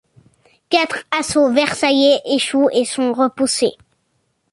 Quatre 0.71 1.03
assauts 1.11 1.53
versaillais 1.53 2.21
échouent 2.25 2.69
et 2.73 2.85
sont 2.85 3.13
repoussés. 3.13 3.73